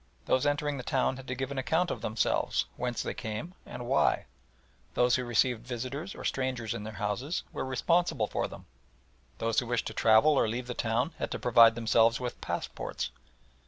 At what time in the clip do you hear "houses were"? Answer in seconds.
6.95-7.63